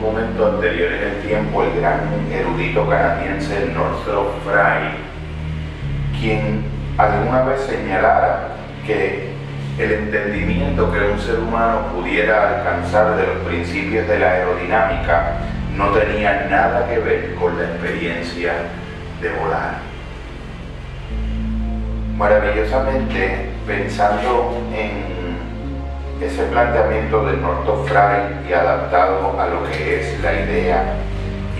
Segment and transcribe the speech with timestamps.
[0.00, 2.00] momento anterior en el tiempo el gran
[2.32, 4.90] erudito canadiense Northrop Frye,
[6.20, 6.64] quien
[6.98, 8.48] alguna vez señalara
[8.86, 9.30] que
[9.78, 15.38] el entendimiento que un ser humano pudiera alcanzar de los principios de la aerodinámica
[15.76, 18.52] no tenía nada que ver con la experiencia
[19.20, 19.74] de volar.
[22.16, 25.25] Maravillosamente, pensando en
[26.20, 30.94] ese planteamiento de Northrop Frye y adaptado a lo que es la idea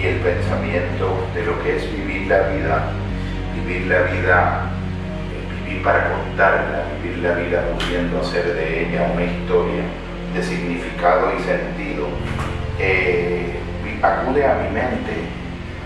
[0.00, 2.92] y el pensamiento de lo que es vivir la vida,
[3.54, 4.70] vivir la vida,
[5.32, 9.82] eh, vivir para contarla, vivir la vida pudiendo hacer de ella una historia
[10.34, 12.08] de significado y sentido,
[12.78, 13.60] eh,
[14.02, 15.12] acude a mi mente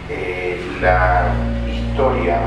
[0.09, 1.27] eh, la
[1.68, 2.38] historia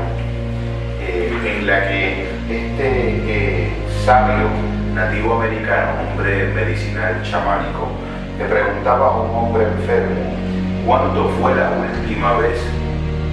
[1.06, 4.50] en la que este sabio
[4.94, 7.88] nativo americano, hombre medicinal chamánico,
[8.38, 10.36] le preguntaba a un hombre enfermo,
[10.84, 12.60] ¿cuándo fue la última vez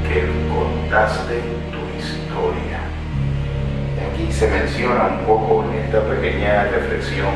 [0.08, 1.42] que contaste
[1.76, 2.80] tu historia?
[4.00, 7.36] Aquí se menciona un poco en esta pequeña reflexión,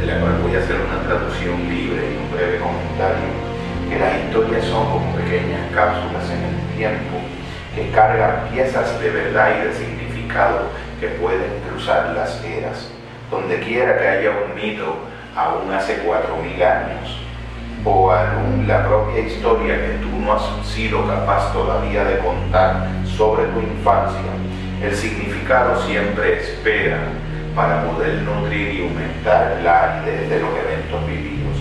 [0.00, 3.30] de la cual voy a hacer una traducción libre y un breve comentario,
[3.88, 7.14] que las historias son como pequeñas cápsulas en el tiempo
[7.76, 10.11] que cargan piezas de verdad y de significado
[11.00, 12.88] que pueden cruzar las eras
[13.32, 14.94] donde quiera que haya un mito,
[15.34, 17.18] aún hace cuatro mil años,
[17.82, 23.44] o aún la propia historia que tú no has sido capaz todavía de contar sobre
[23.44, 24.30] tu infancia,
[24.82, 26.98] el significado siempre espera
[27.56, 31.56] para poder nutrir y aumentar la aridez de los eventos vividos.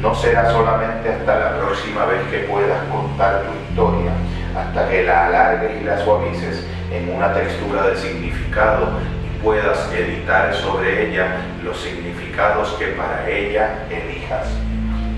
[0.00, 4.12] No será solamente hasta la próxima vez que puedas contar tu historia,
[4.56, 8.98] hasta que la alargues y la suavices en una textura de significado
[9.42, 14.46] puedas editar sobre ella los significados que para ella elijas.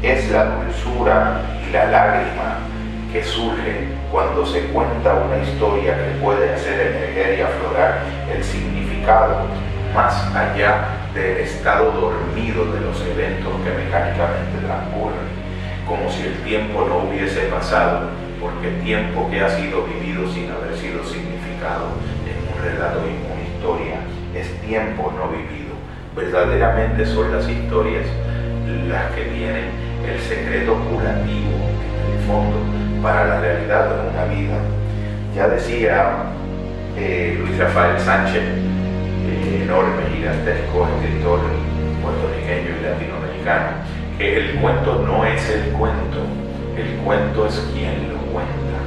[0.03, 2.59] Es la dulzura y la lágrima
[3.13, 8.03] que surge cuando se cuenta una historia que puede hacer emerger y aflorar
[8.35, 9.47] el significado
[9.95, 15.29] más allá del estado dormido de los eventos que mecánicamente transcurren,
[15.87, 18.09] como si el tiempo no hubiese pasado,
[18.41, 21.89] porque tiempo que ha sido vivido sin haber sido significado
[22.27, 23.97] en un relato y una historia
[24.35, 25.75] es tiempo no vivido.
[26.17, 28.07] Verdaderamente son las historias
[28.89, 29.65] las que tienen
[30.07, 31.51] el secreto curativo
[32.07, 32.57] en el fondo
[33.03, 34.59] para la realidad de una vida.
[35.35, 36.13] Ya decía
[36.97, 41.41] eh, Luis Rafael Sánchez, eh, enorme, gigantesco escritor
[42.03, 43.67] puertorriqueño y latinoamericano,
[44.19, 46.21] que el cuento no es el cuento,
[46.77, 48.79] el cuento es quien lo cuenta.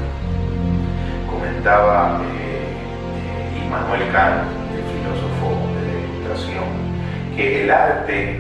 [1.30, 4.58] Comentaba eh, Immanuel Kant
[7.38, 8.40] que el arte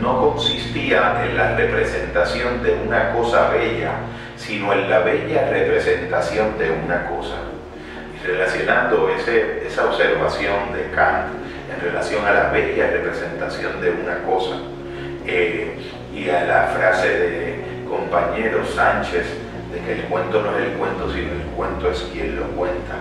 [0.00, 3.90] no consistía en la representación de una cosa bella,
[4.36, 7.36] sino en la bella representación de una cosa.
[8.14, 11.26] Y relacionando esa observación de Kant
[11.74, 14.56] en relación a la bella representación de una cosa
[15.26, 15.76] eh,
[16.14, 17.49] y a la frase de
[17.90, 19.26] compañero Sánchez
[19.72, 22.94] de que el cuento no es el cuento, sino el cuento es quien lo cuenta,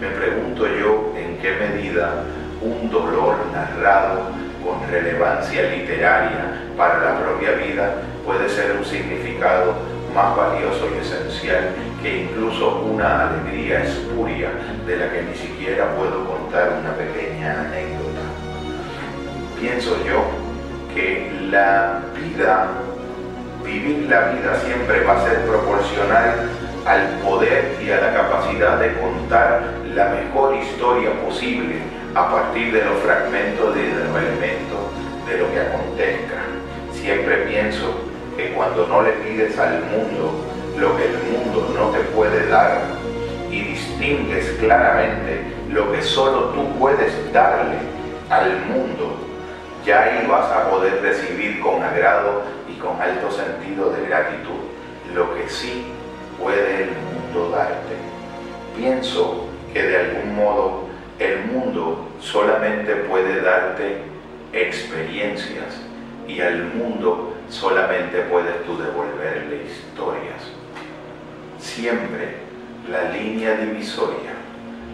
[0.00, 2.24] me pregunto yo en qué medida
[2.60, 4.30] un dolor narrado
[4.62, 9.74] con relevancia literaria para la propia vida puede ser un significado
[10.14, 11.70] más valioso y esencial
[12.02, 14.50] que incluso una alegría espuria
[14.86, 18.20] de la que ni siquiera puedo contar una pequeña anécdota.
[19.60, 20.24] Pienso yo
[20.94, 22.68] que la vida,
[23.64, 26.48] vivir la vida siempre va a ser proporcional
[26.86, 29.62] al poder y a la capacidad de contar
[29.94, 31.76] la mejor historia posible
[32.14, 34.78] a partir de los fragmentos de los elementos
[35.26, 36.42] de lo que acontezca.
[36.92, 37.86] Siempre pienso
[38.36, 40.44] que cuando no le pides al mundo
[40.76, 42.82] lo que el mundo no te puede dar
[43.50, 47.78] y distingues claramente lo que solo tú puedes darle
[48.28, 49.16] al mundo,
[49.84, 52.42] ya ahí vas a poder recibir con agrado
[52.84, 54.60] con alto sentido de gratitud
[55.14, 55.84] lo que sí
[56.40, 57.94] puede el mundo darte.
[58.76, 60.84] Pienso que de algún modo
[61.18, 64.02] el mundo solamente puede darte
[64.52, 65.80] experiencias
[66.26, 70.42] y al mundo solamente puedes tú devolverle historias.
[71.58, 72.36] Siempre
[72.90, 74.32] la línea divisoria,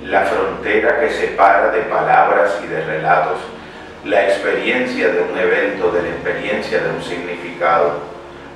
[0.04, 3.38] la frontera que separa de palabras y de relatos,
[4.04, 8.00] la experiencia de un evento, de la experiencia de un significado,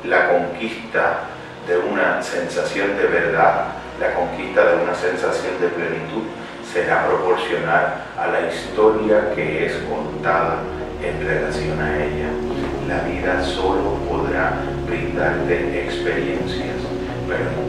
[0.04, 1.20] la conquista
[1.66, 3.66] de una sensación de verdad,
[4.00, 6.22] la conquista de una sensación de plenitud,
[6.72, 10.58] será proporcional a la historia que es contada
[11.02, 12.28] en relación a ella.
[12.88, 14.54] La vida solo podrá
[14.86, 16.74] brindarte experiencias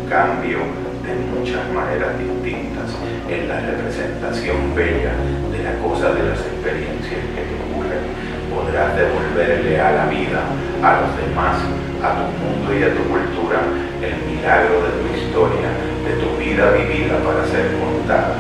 [0.10, 0.60] cambio
[1.04, 2.89] de muchas maneras distintas
[3.27, 5.13] en la representación bella
[5.51, 8.00] de la cosa de las experiencias que te ocurren.
[8.54, 8.95] Podrás
[9.36, 10.40] a la vida,
[10.82, 11.58] a los demás,
[12.02, 13.60] a tu mundo y a tu cultura
[14.02, 18.36] el milagro de tu historia, de tu vida vivida para ser contada